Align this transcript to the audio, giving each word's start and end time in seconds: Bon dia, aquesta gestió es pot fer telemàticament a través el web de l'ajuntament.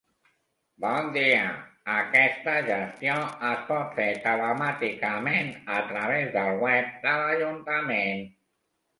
Bon 0.83 1.09
dia, 1.15 1.41
aquesta 1.95 2.55
gestió 2.69 3.17
es 3.49 3.59
pot 3.67 3.91
fer 3.99 4.07
telemàticament 4.23 5.51
a 5.81 5.83
través 5.91 6.39
el 6.45 6.57
web 6.65 6.89
de 7.05 7.13
l'ajuntament. 7.21 8.25